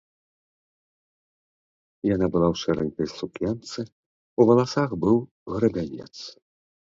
[2.11, 3.79] Яна была ў шэранькай сукенцы,
[4.41, 5.17] у валасах быў
[5.57, 6.13] грабянец.